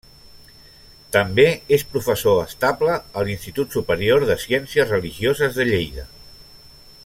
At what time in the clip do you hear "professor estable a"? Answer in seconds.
1.91-3.27